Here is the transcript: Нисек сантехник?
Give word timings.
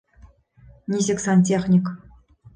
Нисек 0.91 1.19
сантехник? 1.21 1.85